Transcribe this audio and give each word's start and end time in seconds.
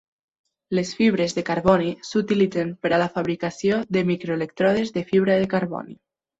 Les 0.77 0.93
fibres 1.01 1.35
de 1.39 1.43
carboni 1.49 1.91
s"utilitzen 2.07 2.73
per 2.87 2.93
a 2.93 3.01
la 3.03 3.11
fabricació 3.19 3.79
de 3.99 4.05
micro-elèctrodes 4.11 4.97
de 4.99 5.09
fibra 5.15 5.41
de 5.45 5.55
carboni. 5.57 5.99